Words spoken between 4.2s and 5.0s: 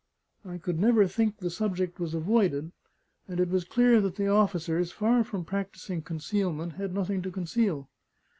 officers,